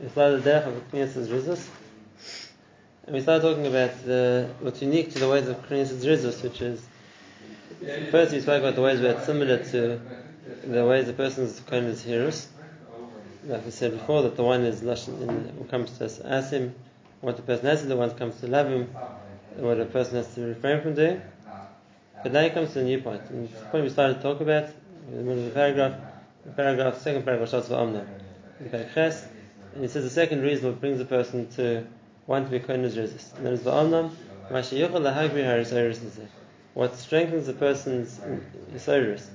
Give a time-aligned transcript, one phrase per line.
[0.00, 1.68] We started the of Knesset Rizus,
[3.04, 6.62] and we started talking about the, what's unique to the ways of Knesset Rizus, which
[6.62, 6.86] is
[8.12, 10.00] first we spoke about the ways where it's similar to
[10.64, 12.46] the ways a person's kind is hearers.
[13.44, 16.74] Like we said before, that the one is lashon in what comes to asim,
[17.20, 18.86] what the person has to do, the one comes to lavim,
[19.56, 21.20] what a person has to refrain from doing.
[22.22, 24.40] But now it comes to a new point, and the point we started to talk
[24.40, 24.68] about
[25.08, 26.00] in the middle of the paragraph.
[26.44, 28.06] The paragraph, second paragraph starts with Amna.
[29.74, 31.84] And he says the second reason what brings a person to
[32.26, 33.36] want to be kohen resist.
[33.36, 33.72] And that is the
[36.74, 38.40] what strengthens a person's mm,
[38.72, 39.26] Yisairis,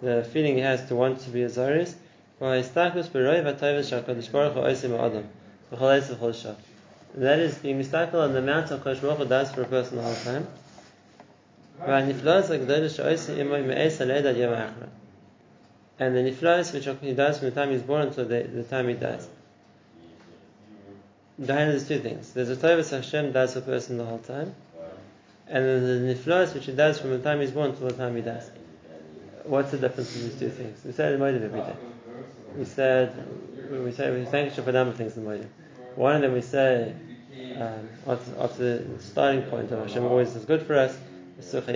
[0.00, 1.94] the feeling he has to want to be a Zairis,
[2.40, 2.64] that
[7.38, 10.46] is being mistaken on the amount of Kosh does for a person the whole time.
[11.86, 12.10] And
[16.16, 18.94] the niflas which he does from the time he's born until the, the time he
[18.94, 19.28] dies.
[21.40, 22.34] Behind there's two things.
[22.34, 24.54] There's a Tovas Hashem does for a person the whole time,
[25.48, 28.14] and then the niflas which he does from the time he's born until the time
[28.14, 28.50] he dies.
[29.44, 30.84] What's the difference in these two things?
[30.84, 31.76] We said in Modim every day.
[32.56, 33.14] We said
[33.70, 35.48] we say we thank you for a number of things in Modim.
[35.94, 36.94] One of them we say
[37.58, 40.94] um, after, the starting point of Hashem always is good for us.
[41.40, 41.72] For every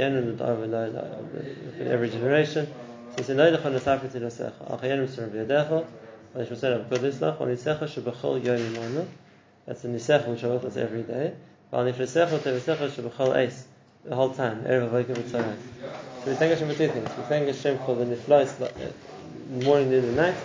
[2.10, 2.66] generation.
[2.66, 5.86] So we say, "No lechon nesafet ilasecha, al chayenim sur v'yadecha,
[6.34, 9.06] al yishmasel avkodeslach, al nisecha shebechol yom imonu."
[9.66, 11.34] That's the which are with us every day.
[11.72, 13.64] Al nifresecha tevesecha shebechol eis,
[14.04, 14.62] the whole time.
[14.64, 15.56] Erev avoyka v'tzarayim.
[16.24, 17.08] So we thank Hashem for two things.
[17.16, 20.36] We thank Hashem for the niflos, uh, morning, noon, and night,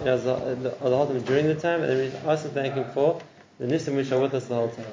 [0.00, 2.48] and as the, uh, the, the whole time during the time, and then we also
[2.50, 3.20] thank Him for
[3.58, 4.84] the nisim which are with us the whole time.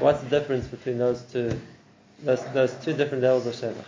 [0.00, 1.60] What's the difference between those two,
[2.22, 3.84] those, those two different levels of shevach?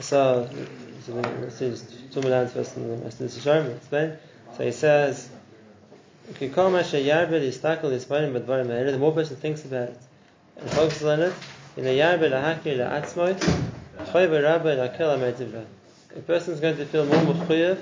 [0.00, 0.48] So,
[1.04, 3.40] so let's see just two lines first, and then Mr.
[3.40, 4.16] Sharm explain.
[4.56, 5.28] So he says,
[6.38, 6.48] the
[8.98, 9.98] more person thinks about it
[10.56, 11.32] and focuses on it,
[11.76, 11.84] in
[15.16, 15.64] ametivra.
[16.14, 17.78] A person is going to feel more mechuyev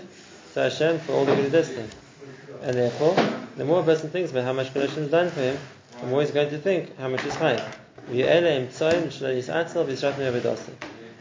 [0.55, 1.89] to Hashem for all the good he does him.
[2.63, 3.17] And therefore,
[3.57, 5.59] the more a person thinks about how much good Hashem has done for him,
[6.01, 7.61] the more he's going to think how much is high.
[8.09, 8.21] And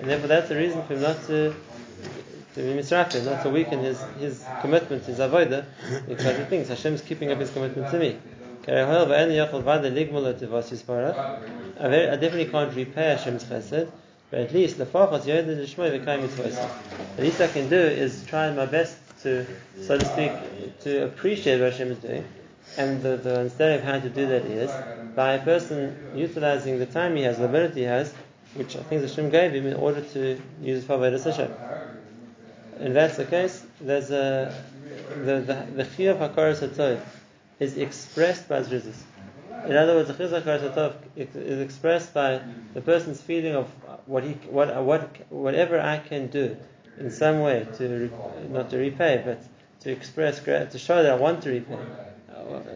[0.09, 1.55] therefore, that's the reason for him not to
[2.59, 5.65] to be not to weaken his, his commitment, his avodah,
[6.07, 8.17] because he thinks Hashem is keeping up his commitment to me.
[8.67, 8.71] I
[12.17, 13.89] definitely can't repay Hashem's chesed,
[14.29, 14.85] but at least the
[17.17, 19.45] At least I can do is try my best to,
[19.81, 20.31] so to speak,
[20.81, 22.25] to appreciate what Hashem is doing.
[22.77, 24.69] And the, the understanding of how to do that is
[25.15, 28.13] by a person utilizing the time he has, the ability he has,
[28.53, 31.51] which I think Hashem gave him in order to use it for Avodah Hashem.
[32.79, 34.55] And that's the case, there's a
[35.09, 37.01] the the, the chiyuv hakaras
[37.59, 39.01] is expressed by zrizus.
[39.65, 42.41] In other words, the chiyuv hakaras hatov is expressed by
[42.73, 43.67] the person's feeling of
[44.05, 46.55] what he what what whatever I can do
[46.97, 48.09] in some way to
[48.49, 49.43] not to repay, but
[49.81, 51.79] to express to show that I want to repay.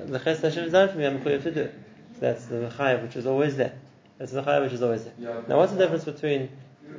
[0.05, 1.69] The chesed Hashem has done for me, I'm clear to do.
[2.15, 3.73] So that's the chayav which is always there.
[4.17, 5.43] That's the chayav which is always there.
[5.47, 6.49] Now, what's the difference between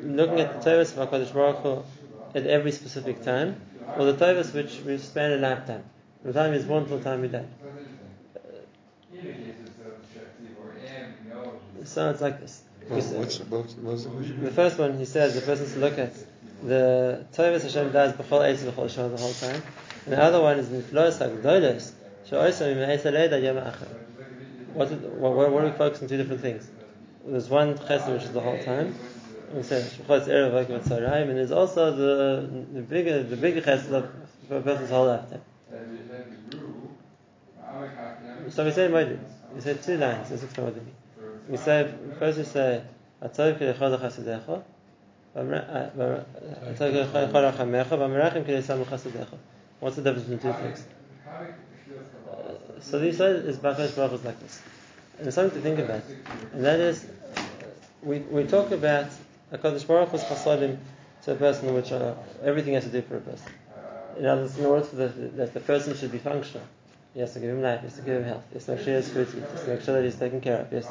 [0.02, 1.84] looking at the Torah of Hakadosh Baruch Hu
[2.34, 3.60] at every specific time,
[3.96, 5.84] or the Torah which we span a lifetime,
[6.22, 7.48] from the time he's born till the time he died?
[11.84, 12.62] So it's like this.
[12.88, 16.12] Well, what's, what's, what's the first one, he says, the person to look at
[16.62, 19.62] the Torah Hashem does b'chol eis b'chol shah the whole time.
[20.04, 21.92] And the other one is niflos hagdolos
[22.28, 23.88] she'osim me'eis aleda yom achar.
[24.72, 26.70] What, what, what are we focusing on two different things?
[27.26, 28.94] There's one chesed which is the whole time.
[29.54, 34.10] We say shulchatz erev v'akim and there's also the the bigger the bigger chesed of
[34.50, 35.42] a person's whole lifetime.
[38.50, 39.18] So we say Modim.
[39.54, 40.84] We say two lines in six Modim.
[41.48, 42.82] We say first we say
[43.22, 44.62] Atzov k'lechol chasedecha
[45.34, 45.48] What's
[49.96, 50.84] the difference between two things?
[51.26, 54.62] Uh, so these is Bakash Baruch is like this.
[55.18, 56.02] And something to think about.
[56.52, 57.04] And that is,
[58.04, 59.08] we, we talk about
[59.56, 60.78] HaKadosh Baruch Hu's chasadim
[61.22, 63.52] to a person which are, everything has to do for a person.
[64.18, 66.66] In other words, in order the, that the person should be functional,
[67.14, 68.74] he has to give him life, he has to give him health, he has to
[68.74, 70.72] make sure he has food he has to make sure that he's taken care of.
[70.72, 70.86] Yes.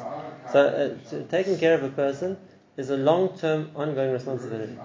[0.52, 2.36] So uh, taking care of a person
[2.76, 4.76] is a long-term, ongoing responsibility.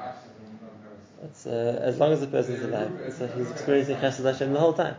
[1.23, 2.91] It's, uh, as long as the person is alive,
[3.21, 4.95] uh, he's experiencing Chesed Hashem the whole time.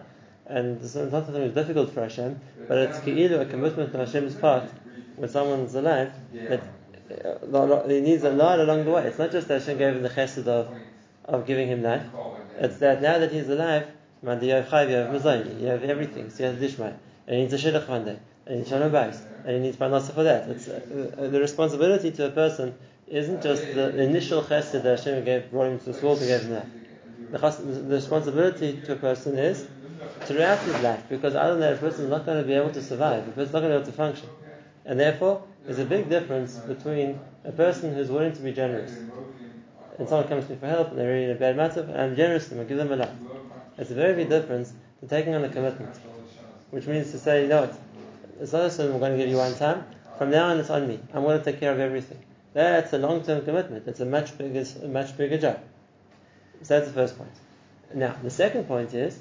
[0.47, 4.65] And it's not something that's difficult for Hashem, but it's a commitment on Hashem's part,
[5.17, 6.67] when someone's alive, that uh,
[7.89, 9.07] he needs a lot along the way.
[9.07, 10.75] It's not just that Hashem gave him the Chesed of,
[11.25, 12.07] of giving him life,
[12.59, 13.87] it's that now that he's alive,
[14.23, 16.29] Man, you have chayv, you have mazayni, you have everything.
[16.29, 16.93] So you have dishmai,
[17.27, 19.79] and he needs a shidduch one day, and he needs shalom bayis, and he needs
[19.79, 20.47] parnasa for that.
[20.51, 22.75] It's, uh, the responsibility to a person
[23.07, 26.51] isn't just the initial chesed that Hashem gave, brought him to this world gave him
[26.51, 26.67] that.
[27.31, 29.67] The, the responsibility to a person is
[30.25, 32.73] throughout his life, because other than that, a person is not going to be able
[32.73, 34.29] to survive, a person is not going to be able to function.
[34.85, 38.93] And therefore, there's a big difference between a person who's willing to be generous
[40.01, 42.01] and someone comes to me for help and they're really in a bad matter, and
[42.01, 43.11] I'm generous to them, I give them a lot.
[43.77, 45.95] It's a very big difference to taking on a commitment,
[46.71, 47.79] which means to say, you know what,
[48.41, 49.85] it's not just I'm going to give you one time,
[50.17, 50.99] from now on it's on me.
[51.13, 52.19] I'm going to take care of everything.
[52.55, 53.87] That's a long-term commitment.
[53.87, 55.61] It's a much bigger, a much bigger job.
[56.63, 57.31] So that's the first point.
[57.95, 59.21] Now, the second point is,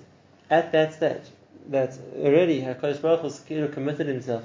[0.50, 1.24] at that stage,
[1.68, 4.44] that already HaKadosh Baruch Hu committed himself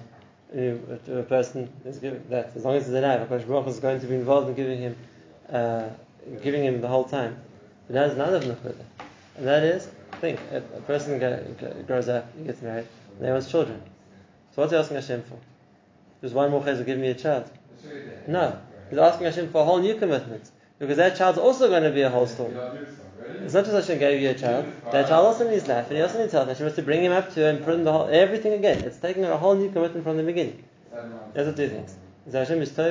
[0.53, 1.69] to a person
[2.31, 4.79] that as long as he's alive, HaKadosh Baruch is going to be involved in giving
[4.79, 4.97] him,
[5.51, 5.89] uh,
[6.43, 7.37] giving him the whole time.
[7.87, 8.85] But that is another nekuda,
[9.37, 9.89] and that is,
[10.21, 11.19] think, a, a person
[11.87, 12.87] grows up, he gets married,
[13.19, 13.83] and he wants children.
[14.55, 15.39] So what's he asking Hashem for?
[16.23, 17.51] Just one more chesed, give me a child.
[18.27, 18.59] No,
[18.89, 22.03] he's asking Hashem for a whole new commitment because that child's also going to be
[22.03, 22.55] a whole story.
[23.27, 24.67] It's not just Hashem gave you a child.
[24.93, 26.49] That child also needs life, and he also needs health.
[26.49, 28.85] Hashem has to bring him up to and bring the whole, everything again.
[28.85, 30.63] It's taking a whole new commitment from the beginning.
[31.35, 31.97] The two things.
[32.31, 32.85] Hashem is The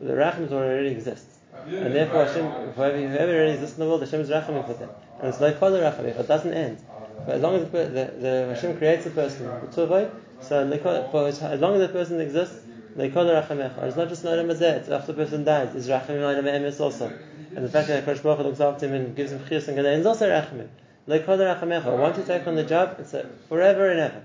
[0.00, 1.38] rachim already exists.
[1.66, 4.90] And therefore, Hashem, whoever, whoever already exists in the world, Hashem is rachamim for them.
[5.18, 6.78] And it's like Kol rachamim, it doesn't end.
[7.26, 10.10] But as long as the, the, the Hashem creates a person, so for
[10.40, 12.67] as long as the person exists,
[13.00, 17.12] it's not just Noam Hazeh, it's after the person dies, it's Rachamim Noam Emes also.
[17.54, 20.00] And the fact that Kosh Baruch looks after him and gives him Chiyas and Gaden
[20.00, 20.68] is also Rachamim.
[21.06, 23.14] Once you take on the job, it's
[23.48, 24.22] forever and ever.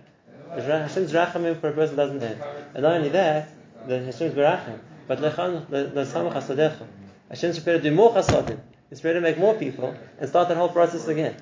[0.49, 2.41] Hashem's Rachamim for a person doesn't end.
[2.73, 3.49] And not only that,
[3.87, 6.85] the Hashem's Berachim, but Lechan, L'samach Hasadecha.
[7.29, 8.59] Hashem's prepared to do more Chasadim.
[8.89, 11.35] He's prepared to make more people and start that whole process again.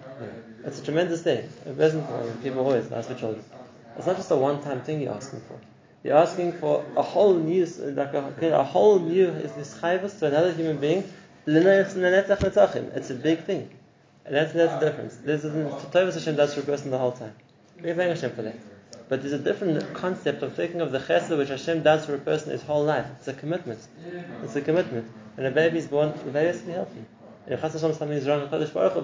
[0.64, 1.50] It's a tremendous thing.
[1.66, 3.44] It isn't, people always ask for children.
[3.98, 5.60] It's not just a one-time thing you're asking for.
[6.04, 10.78] You're asking for a whole new, like a, a whole new is to another human
[10.78, 11.04] being.
[11.46, 13.70] It's a big thing,
[14.26, 15.16] and that's that's the difference.
[15.18, 17.34] There's a Tovas Hashem does for a person the whole time.
[17.82, 18.58] We thank Hashem for that.
[19.10, 22.20] But there's a different concept of thinking of the chesed which Hashem does for a
[22.20, 23.06] person his whole life.
[23.18, 23.86] It's a commitment.
[24.44, 25.12] It's a commitment.
[25.36, 27.04] When a baby is born, the baby has to be healthy.
[27.46, 28.48] And if Hashem something is wrong,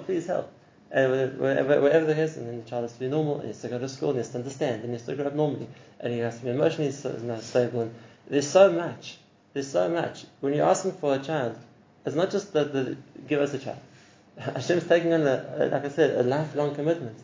[0.05, 0.51] please help.
[0.89, 3.47] And wherever, wherever there is, and then the child has to be normal, and he
[3.49, 5.27] has to go to school, and he has to understand, and he has to grow
[5.27, 5.67] up normally,
[5.99, 7.81] and he has to be emotionally stable.
[7.81, 7.95] And
[8.29, 9.17] there's so much.
[9.53, 10.25] There's so much.
[10.39, 11.57] When you're asking for a child,
[12.05, 12.95] it's not just that the,
[13.27, 13.79] give us a child.
[14.37, 17.17] Hashem's taking on, a, like I said, a lifelong commitment.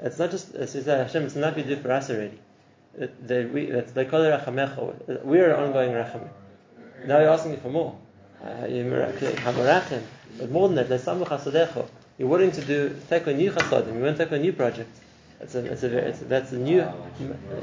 [0.00, 2.38] It's not just, it's just Hashem, it's not you do for us already.
[2.96, 5.24] They, we, they call it rachamecha.
[5.24, 6.28] We're an ongoing rachamim.
[7.06, 7.98] Now you're asking for more.
[8.44, 9.12] Uh, you're
[10.38, 14.24] but more than that, you're willing to do take a new chasadim, you want to
[14.24, 14.90] take a new project.
[15.40, 16.80] It's a, it's a, it's that's a new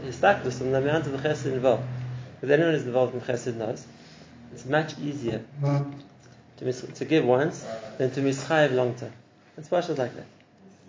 [0.05, 1.83] histakdus on the amount of chesed involved.
[2.41, 3.85] If anyone is involved in chesed knows,
[4.53, 5.43] it's much easier
[6.57, 7.65] to, mis- to give once
[7.97, 9.11] than to mischayev long term.
[9.57, 10.25] It's partial like that.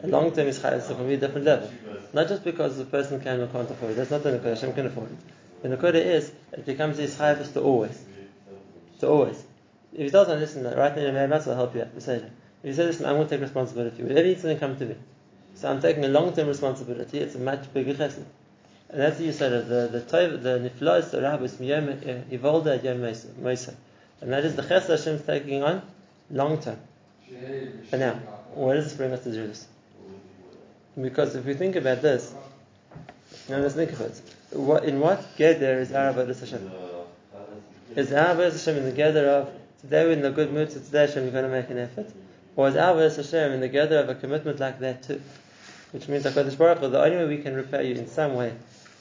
[0.02, 1.70] A long term is is a different level.
[2.12, 3.96] Not just because the person can or can't afford it.
[3.96, 4.50] That's not the Nakoda.
[4.50, 5.18] Hashem can afford it.
[5.62, 8.04] The Nakoda is it becomes his chayev to always.
[9.00, 9.42] To always.
[9.92, 11.94] If he doesn't listen, right now, maybe will help you out.
[12.64, 14.02] If you say, listen, I'm going to take responsibility.
[14.02, 14.94] Whatever needs to come to me.
[15.54, 17.18] So I'm taking a long-term responsibility.
[17.18, 18.24] It's a much bigger chesed.
[18.88, 23.04] And that's what you said, the the toiv, the niflos, the rabbis, miyom ivolda yom
[23.04, 23.08] uh,
[23.46, 23.74] meisa.
[24.22, 25.82] And that is the chesed Hashem is taking on
[26.30, 26.78] long term.
[27.90, 28.14] But now,
[28.54, 29.66] where does this bring us to this?
[30.98, 32.32] Because if we think about this,
[33.50, 34.22] now let's think of it.
[34.52, 36.70] What, in what gather is Arabah Hashem?
[37.94, 41.06] Is Arabah Hashem in the gather of today we're in a good mood, so today
[41.06, 42.10] Hashem is going to make an effort?
[42.56, 45.20] Or is our Hashem in the gather of a commitment like that too?
[45.92, 48.54] Which means that Baruch Hu, the only way we can repay you in some way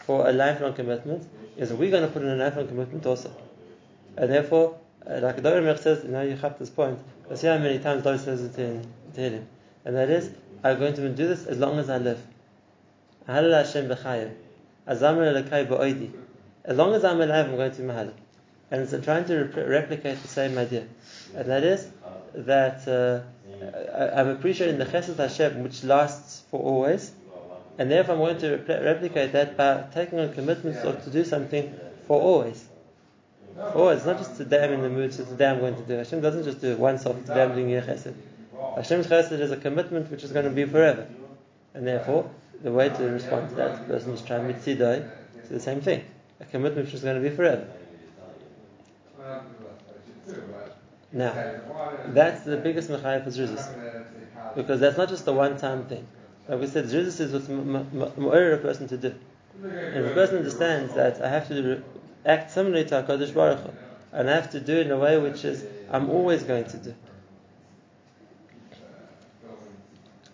[0.05, 3.31] for a lifelong commitment is we're going to put in a lifelong commitment also.
[4.17, 4.77] And therefore,
[5.10, 8.19] uh, like Dorim says, now you have this point, let's see how many times Dorim
[8.19, 8.81] says it to,
[9.15, 9.48] to him.
[9.86, 10.31] And that is,
[10.63, 12.22] I'm going to do this as long as I live.
[13.27, 13.41] As
[16.77, 18.13] long as I'm alive, I'm going to be mahal.
[18.72, 20.88] And it's trying to rep- replicate the same idea.
[21.36, 21.88] And that is
[22.33, 27.11] that uh, I'm appreciating the chesed Hashem which lasts for always,
[27.77, 31.73] and therefore I'm going to replicate that by taking on commitments or to do something
[32.07, 32.65] for always.
[33.57, 35.93] Always, not just today I'm in the mood, so today I'm going to do.
[35.93, 38.15] Hashem doesn't just do it once off, today I'm doing your chesed.
[38.75, 41.07] Hashem's chesed is a commitment which is going to be forever.
[41.73, 42.29] And therefore,
[42.61, 46.03] the way to respond to that, person is trying mitzidai, it's the same thing.
[46.39, 47.67] A commitment which is going to be forever.
[51.13, 51.36] Now,
[52.08, 53.70] that's the biggest Mechayev for Zruzis.
[54.55, 56.08] Because that's not just a one time thing.
[56.48, 59.13] Like we said, Zruzis is what's Ma'or a person to do.
[59.62, 61.84] And if a person understands that I have to
[62.25, 63.70] act similarly to HaKadosh Baruch Hu,
[64.12, 66.77] and I have to do it in a way which is I'm always going to
[66.77, 66.96] do.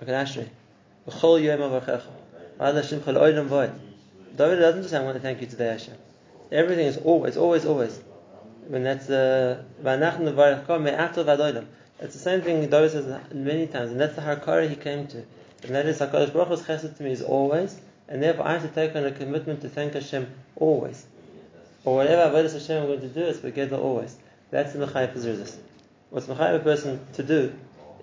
[0.02, 0.48] Okay, Ashri.
[4.38, 5.96] David doesn't just say, I want to thank you today, Hashem.
[6.52, 8.00] Everything is always, always, always.
[8.70, 11.66] When that's uh, the
[12.02, 15.26] it's the same thing David says many times, and that's the Harkara he came to.
[15.64, 18.62] And that is HaKadosh Baruch Hu's chesed to me is always, and therefore I have
[18.62, 21.04] to take on a commitment to thank Hashem always.
[21.84, 24.16] Or whatever Avodah Hashem I'm going to do, it's together always.
[24.52, 25.56] That's the Mechayev Zrizis.
[26.12, 27.52] What's Mechayev a person to do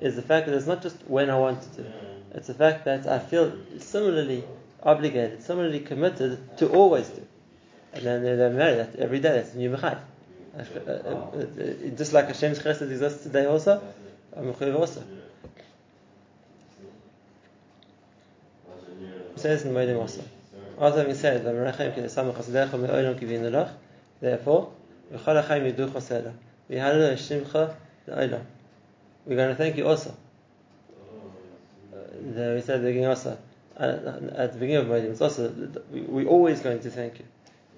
[0.00, 1.88] is the fact that it's not just when I want to do.
[2.32, 4.42] It's the fact that I feel similarly
[4.82, 7.24] obligated, similarly committed to always do.
[7.92, 9.30] And then they marry that every day.
[9.30, 10.00] That's a new Mechayev.
[10.56, 11.46] Uh, uh, uh,
[11.96, 13.82] just like Hashem's Chesed exists today also,
[14.34, 15.02] I'm also.
[19.36, 20.24] Says in Modim also.
[20.78, 21.44] Also having said,
[24.20, 24.72] Therefore,
[25.10, 25.18] we're
[29.36, 30.16] going to thank you also.
[31.92, 33.36] Uh, we said at the beginning also,
[33.76, 35.52] at, at the beginning of Modim, it's also,
[35.90, 37.26] we're always going to thank you.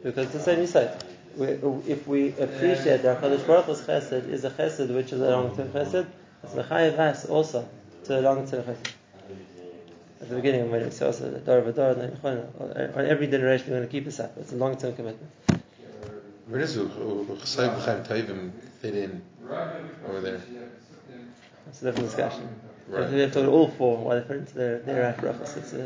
[0.00, 1.02] Because it's the same you said.
[1.40, 5.68] If we appreciate that HaKadosh Baruch Hu's chesed is a chesed which is a long-term
[5.68, 6.07] chesed,
[6.42, 7.68] it's mechayiv us also
[8.04, 8.92] to a long-term chesed.
[10.21, 13.92] At the beginning of Modim, so also, Dor V'Dor, on every generation we're going to
[13.92, 14.37] keep this up.
[14.37, 15.30] It's a long-term commitment.
[16.49, 19.23] Where does uh, Chasayim B'chaim Taivim fit in
[20.09, 20.42] over there?
[21.66, 22.49] That's a different discussion.
[22.88, 23.12] Right.
[23.12, 25.57] We have to all four why they're their brachas.
[25.57, 25.83] It's a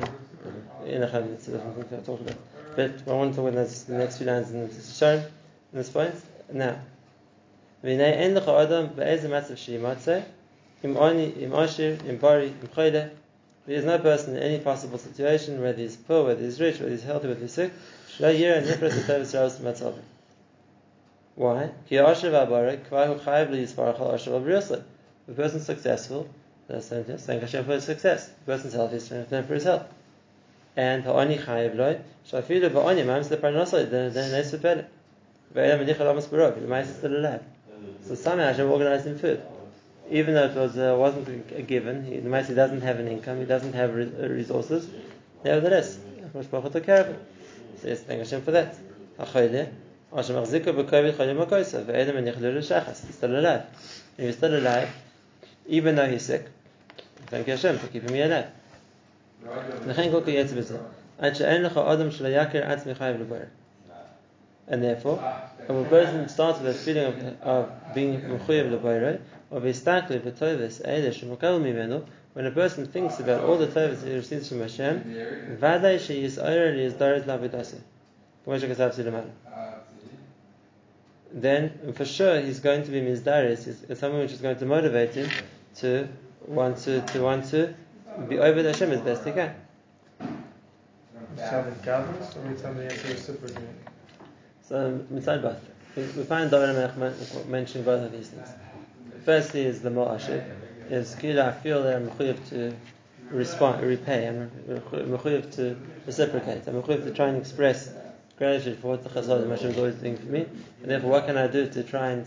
[0.87, 2.37] in a it's a different thing to talk about.
[2.77, 5.25] But I want to talk about the next few lines and it's shown
[5.73, 6.15] in this point.
[6.53, 6.77] Now,
[7.83, 10.23] v'nei en lecha adam be'ezeh matzav sheyimatzeh
[10.83, 13.11] im oni im ashir im bari im choyle.
[13.65, 16.91] There is no person in any possible situation, whether he's poor, whether he's rich, whether
[16.91, 17.73] he's healthy, whether he's sick,
[18.17, 19.95] shlo yira nifras v'tevis ravos matzav.
[21.37, 21.71] Why?
[21.89, 24.83] Ki asher v'abarek kvahu chayiv li yisparach al asher v'briyosle.
[25.29, 26.29] The person's successful,
[26.67, 28.29] that's thank Hashem for his success.
[28.45, 29.87] The person's healthy, thank Hashem for his health.
[30.77, 34.85] And ha'ani chayiv loy, shafilu ba'ani ma'am the parnasai, then then they
[35.55, 37.43] the mice is still alive.
[38.07, 39.43] So somehow Hashem organized him food.
[40.11, 43.39] Even though it was, uh, wasn't a given, he, the mice doesn't have an income,
[43.39, 44.89] he doesn't have re- uh, resources,
[45.45, 45.99] nevertheless,
[46.35, 47.17] Hashem Baruch took care of him.
[47.81, 48.77] So yes, thank Hashem for that.
[49.19, 49.71] Ha'choyle,
[50.15, 53.63] Hashem achzika b'kovid cholim ha'koisa, ve'edam medichal l'shachas, he's still alive.
[54.19, 54.91] If he's still alive,
[55.67, 56.47] even though he's sick,
[57.27, 58.49] thank you Hashem for keeping me alive.
[64.73, 65.19] And therefore,
[65.67, 70.81] when a person starts with a feeling of, of being mechuyev lebayre, or vistakli b'tovis
[70.81, 75.03] eidesh mukal mimenu, when a person thinks about all the tovas he receives from Hashem,
[75.61, 77.81] vaday sheyis oyer li yizdaret lavidase.
[81.35, 83.91] Then, for sure, he's going to be mizdaris.
[83.91, 85.29] It's something which is going to motivate him
[85.77, 86.09] to
[86.47, 87.75] want to, to want to
[88.27, 89.55] be over Hashem as best he can.
[94.69, 95.69] So mitzad both.
[95.97, 98.49] We, find David Melech mentioning both of these things.
[99.25, 100.45] Firstly is the Mo'ashik.
[100.91, 102.11] Is Kila, I feel that I'm
[102.49, 102.75] to
[103.31, 104.27] respond, repay.
[104.27, 105.77] I'm to
[106.07, 106.67] reciprocate.
[106.67, 107.93] I'm to try and express
[108.39, 110.47] gratitude for what the Chazal Hashem is always doing for me.
[110.83, 112.27] And therefore, what can I do to try and,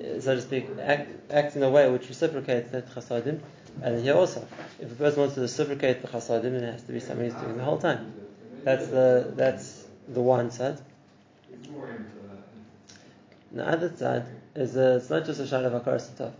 [0.00, 3.40] eh, so to speak, act, act in a way which reciprocates that chasadim?
[3.82, 4.46] And here also,
[4.78, 7.34] if a person wants to reciprocate the chasadim, then it has to be something he's
[7.34, 8.14] doing the whole time.
[8.62, 10.78] That's the that's the one side.
[13.52, 16.32] The other side is a, it's not just a shad of akar sataf.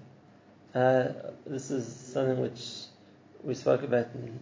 [0.75, 1.13] Uh,
[1.47, 2.87] this is something which
[3.45, 4.41] we spoke about in,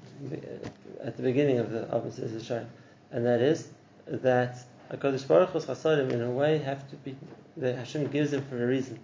[1.05, 2.65] at the beginning of the of the show,
[3.11, 3.69] and that is
[4.07, 4.59] that
[4.91, 7.17] Hakadosh Baruch Hu's in a way have to be
[7.59, 8.99] that Hashem gives them for a reason,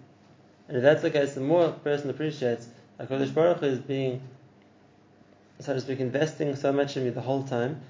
[0.67, 2.67] and if that's the case, the more a person appreciates
[2.99, 4.21] Hakadosh Baruch Hu is being,
[5.59, 7.81] so to speak, investing so much in me the whole time,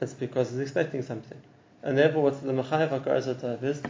[0.00, 1.38] it's because he's expecting something.
[1.82, 3.82] And therefore, what's the Machayev HaKar is,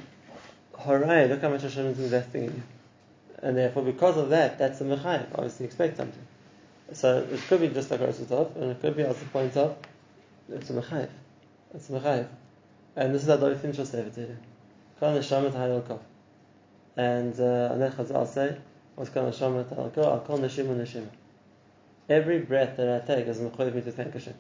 [0.75, 2.63] Hooray, look how much Hashem is investing in you.
[3.43, 5.27] And therefore, because of that, that's the Machayev.
[5.35, 6.27] Obviously, expect something.
[6.93, 9.77] So it could be just like Arasatov, and it could be also point of,
[10.49, 11.09] it's a Machayev.
[11.75, 12.29] It's a Machayev.
[12.95, 14.37] And this is how David Tehillim.
[15.01, 16.03] Kol Neshamet Hayel Kol.
[16.97, 18.57] And uh, and then Chazal say,
[18.95, 20.07] what's Kol Neshamet Hayel Kol?
[20.07, 21.09] I'll call Neshima Neshima.
[22.09, 24.35] Every breath that I take is Mechoyev me to thank Hashem.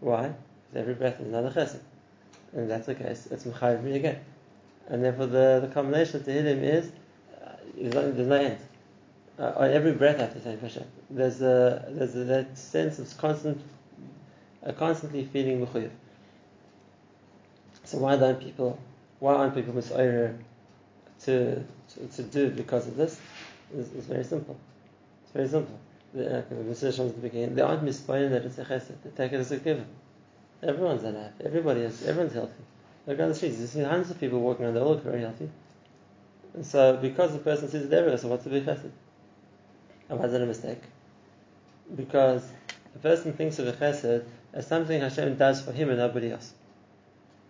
[0.00, 0.34] Why?
[0.68, 1.80] Because every breath is another chesed.
[2.54, 4.20] And that's the case, it's Mechayev me again.
[4.88, 6.90] And therefore the, the combination of Tehillim is,
[7.42, 8.58] uh, there's no, end.
[9.38, 10.84] Uh, on every breath, I have to thank Hashem.
[11.10, 13.60] There's a there's a, that sense of constant,
[14.64, 15.90] uh, constantly feeling mechuyev.
[17.82, 18.78] So why don't people?
[19.18, 20.36] Why aren't people misoyer
[21.22, 23.20] to, to to do because of this?
[23.76, 24.56] It's, it's very simple.
[25.24, 25.80] It's very simple.
[26.14, 27.56] The, uh, the beginning.
[27.56, 28.92] They aren't mispointed that it's a chesed.
[29.02, 29.86] They take it as a given.
[30.64, 31.32] Everyone's alive.
[31.44, 32.06] Everybody is.
[32.06, 32.64] Everyone's healthy.
[33.06, 33.58] Look on the streets.
[33.58, 34.74] You see hundreds of people walking around.
[34.74, 35.50] They all look very healthy.
[36.54, 38.90] And so, because the person sees it everywhere, so what's the big chesed?
[40.08, 40.80] And why is that a mistake?
[41.94, 42.46] Because
[42.94, 46.54] the person thinks of a chesed as something Hashem does for him and nobody else.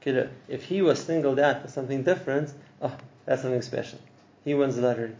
[0.04, 2.52] If he was singled out for something different,
[2.82, 2.94] oh,
[3.24, 3.98] that's something special.
[4.44, 5.14] He wins the lottery.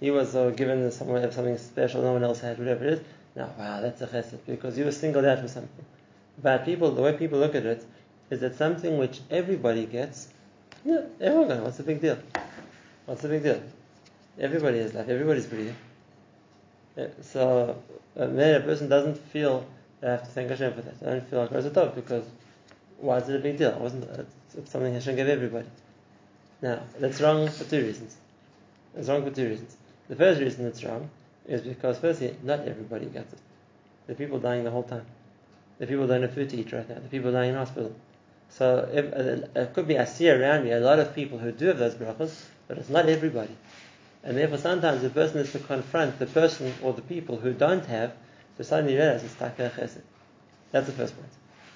[0.00, 3.00] He was uh, given someone something special no one else had, whatever it is.
[3.34, 5.84] Now, wow, that's a chesed because he was singled out for something.
[6.42, 7.84] But people, the way people look at it
[8.30, 10.28] is that something which everybody gets.
[10.84, 11.60] Yeah, everyone gets.
[11.60, 12.18] What's the big deal?
[13.06, 13.62] What's the big deal?
[14.38, 15.08] Everybody has life.
[15.08, 15.76] Everybody's breathing.
[17.22, 17.82] So,
[18.16, 19.66] uh, then a person doesn't feel
[20.00, 20.94] they have to thank Hashem for that.
[21.02, 22.24] I don't feel like it's a top because
[22.98, 23.70] why is it a big deal?
[23.70, 24.04] It wasn't
[24.56, 25.68] it's something Hashem gave everybody.
[26.60, 28.16] Now, that's wrong for two reasons.
[28.96, 29.76] It's wrong for two reasons.
[30.08, 31.08] The first reason it's wrong
[31.46, 33.38] is because, firstly, not everybody gets it.
[34.08, 35.06] Are people dying the whole time.
[35.80, 36.96] Are people don't have food to eat right now.
[36.96, 37.94] Are people dying in hospital.
[38.50, 41.52] So if, uh, it could be I see around me a lot of people who
[41.52, 43.56] do have those brachas, but it's not everybody.
[44.24, 47.84] And therefore, sometimes the person is to confront the person or the people who don't
[47.86, 48.12] have
[48.56, 50.02] to suddenly realize it's taka chesed.
[50.72, 51.30] That's the first point.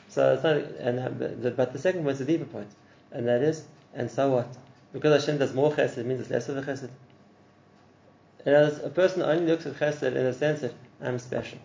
[0.08, 2.70] So it's not, and uh, but the second point is a deeper point,
[3.12, 4.48] and that is, and so what?
[4.92, 6.90] Because Hashem does more chesed, it means it's less of a chesed.
[8.44, 11.58] And as a person only looks at chesed in the sense that I'm special.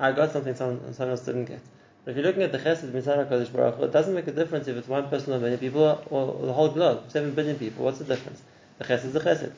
[0.00, 1.60] I got something someone, someone else didn't get.
[2.04, 4.32] But if you're looking at the chesed mitzvah Kodesh Baruch Hu, it doesn't make a
[4.32, 7.84] difference if it's one person or many people or, the whole globe, seven billion people.
[7.84, 8.40] What's the difference?
[8.78, 9.52] The chesed is the chesed,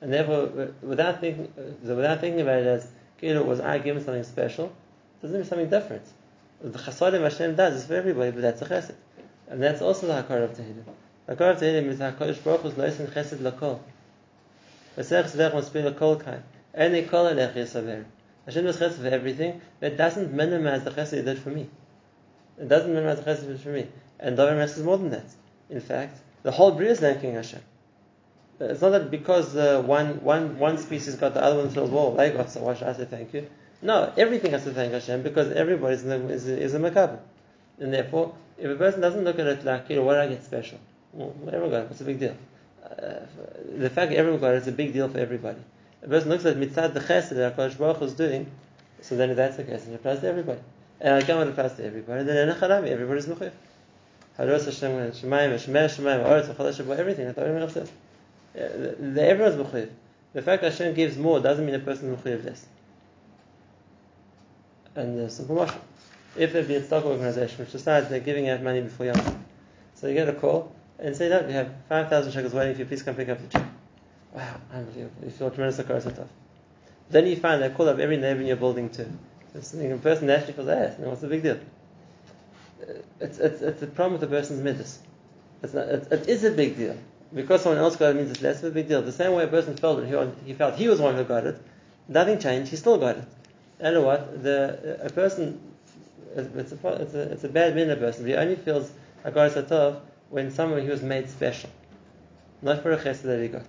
[0.00, 2.88] and therefore, without thinking, without thinking about it as
[3.20, 6.06] Kilo was I given something special, it doesn't mean something different.
[6.62, 8.94] The chasadim Hashem does is for everybody, but that's a chesed,
[9.48, 10.84] and that's also the hakar of Tehillim.
[11.26, 13.80] The hakar of Tehillim is Hakadosh Baruch Hu's loisin chesed lakol.
[14.96, 16.40] V'sech zevech must be lakol kai.
[16.72, 18.04] Any kol alech yisaver.
[18.46, 21.68] Hashem does chesed for everything, but it doesn't minimize the chesed He did for me.
[22.58, 23.88] It doesn't minimize the chesed He did for me.
[24.20, 25.26] And David Mesh is more than that.
[25.70, 27.60] In fact, the whole Bria is thanking Hashem.
[28.60, 32.12] It's not that because uh, one, one, one species got the other one feels well,
[32.12, 33.48] they got so why should I say thank you?
[33.82, 37.18] No, everything has to thank Hashem because everybody is, is, is a makabel.
[37.78, 40.44] And therefore, if a person doesn't look at it like, you know, what I get
[40.44, 40.78] special?
[41.12, 41.86] Well, everyone got it.
[41.88, 42.36] What's the big deal?
[42.84, 43.26] Uh,
[43.76, 45.60] the fact that everyone got it is a big deal for everybody.
[46.04, 48.50] A person looks at mitzad the chesed that HaKadosh Baruch is doing,
[49.00, 50.60] so then that's the and it applies to everybody.
[51.00, 53.52] And I want to pass to everybody, then in a everybody's mechuyev.
[54.36, 57.90] Haros Hashem, Shemayim, Shemayim, Shemayim, Oretz, Chalash, everything, that's everyone else says.
[58.54, 59.90] Everyone's mechuyev.
[60.34, 62.66] The fact that Hashem gives more doesn't mean a person is mechuyev less.
[64.94, 65.80] And the simple mashal.
[66.36, 69.44] If there be a stock organization which decides they're giving out money before Yom
[69.94, 72.80] so you get a call and say, "Look, we have five thousand shekels waiting for
[72.80, 72.86] you.
[72.86, 73.73] Please come pick up the check."
[74.34, 75.24] Wow, unbelievable!
[75.24, 76.26] You feel tremendous akaras
[77.08, 79.08] Then you find they call up every neighbor in your building too.
[79.54, 81.58] A person naturally feels, "Ah, what's the big deal?"
[83.20, 84.98] It's, it's, it's a problem with the person's midas.
[85.62, 86.96] It's it, it is a big deal
[87.32, 89.02] because someone else got it means it's less of a big deal.
[89.02, 91.22] The same way a person felt when he, he felt he was the one who
[91.22, 91.56] got it,
[92.08, 92.70] nothing changed.
[92.70, 93.24] He still got it.
[93.78, 95.60] And what the a person
[96.36, 98.26] it's a, it's a, it's a bad minute person.
[98.26, 98.90] He only feels
[99.24, 101.70] a satov when someone who was made special,
[102.60, 103.62] not for a chesed that he got.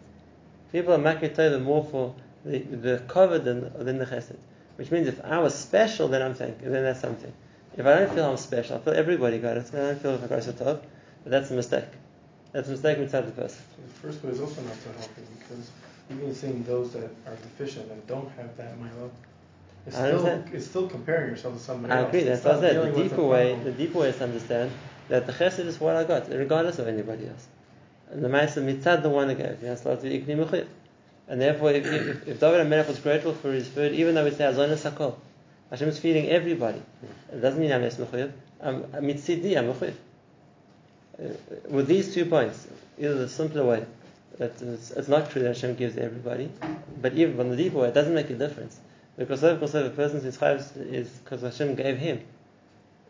[0.71, 4.38] People are makir more for the, the cover than, than the chesed,
[4.75, 7.34] which means if I was special, then I'm thinking, then that's something.
[7.78, 10.32] If I don't feel I'm special, I feel everybody got it, I don't feel like
[10.32, 10.82] I a satov,
[11.23, 11.86] but that's a mistake.
[12.51, 13.58] That's a mistake inside the person.
[13.75, 15.71] So the first way is also not so healthy because
[16.10, 19.12] even seeing those that are deficient and don't have that milo,
[19.86, 21.99] it's still, it's still comparing yourself to somebody else.
[21.99, 22.10] I else.
[22.10, 22.23] agree.
[22.23, 22.95] That's what I said.
[22.95, 24.71] The deeper way, the deeper way is to understand
[25.10, 27.47] that the chesed is what I got, regardless of anybody else.
[28.12, 29.60] The Ma'aseh mitzad the one gave.
[29.60, 30.65] He has to ikni
[31.28, 34.38] And therefore, if, if, if David Melech was grateful for his food, even though it's
[34.38, 35.15] azon sakol,
[35.70, 36.82] Hashem is feeding everybody.
[37.32, 38.32] It doesn't mean I'm less mechuyev.
[38.62, 39.58] I'm mitzidi.
[39.58, 39.96] I'm mechuyev.
[41.18, 41.30] Uh,
[41.70, 43.86] with these two points, either the simpler way
[44.38, 46.52] that it's, it's, not true that Hashem gives everybody,
[47.02, 48.78] but even from the deeper way, it doesn't make a difference.
[49.18, 52.20] Because of course, a person's is because Hashem gave him,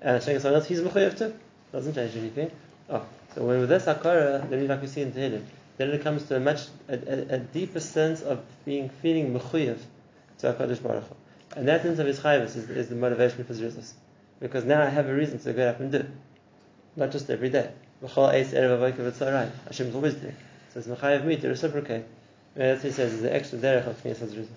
[0.02, 1.34] and Hashem gave someone else, he's mechuyev too.
[1.72, 2.52] Doesn't change anything.
[2.90, 3.04] Oh,
[3.44, 5.44] when with this akara, then like we see in Tehillim,
[5.78, 9.80] then it comes to a much a, a, a deeper sense of being feeling mechuyev
[10.40, 11.16] to Hakadosh Baruch Hu.
[11.56, 13.94] and that sense of his chayvus is, is, the motivation for zrizus.
[14.40, 16.06] Because now I have a reason to go up and do,
[16.96, 17.72] not just every day.
[18.02, 20.36] Hashem is always there,
[20.74, 22.04] so it's mechayev me to reciprocate
[22.56, 24.48] That's what he says is the extra derech of Knesset Zruzos.